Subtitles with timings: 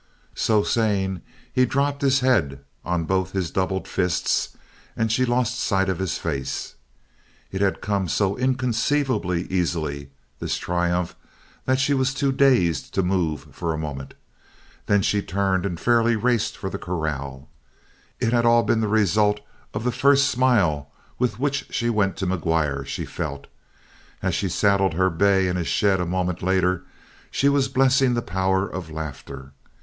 [0.33, 1.21] So saying,
[1.53, 4.57] he dropped his head on both his doubled fists,
[4.97, 6.73] and she lost sight of his face.
[7.51, 10.09] It had come so inconceivably easily,
[10.39, 11.15] this triumph,
[11.65, 14.15] that she was too dazed to move, for a moment.
[14.87, 17.47] Then she turned and fairly raced for the corral.
[18.19, 19.39] It had all been the result
[19.71, 20.89] of the first smile
[21.19, 23.45] with which she went to McGuire, she felt.
[24.19, 26.85] And as she saddled her bay in a shed a moment later
[27.29, 29.51] she was blessing the power of laughter.